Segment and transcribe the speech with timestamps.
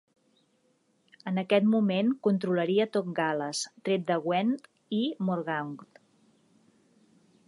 [1.31, 4.57] En aquest moment, controlaria tot Gal·les, tret de Gwent
[5.01, 6.01] i Morgannwg.